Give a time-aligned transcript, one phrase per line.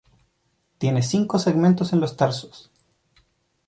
[0.79, 2.71] Tiene cinco segmentos en los tarsos.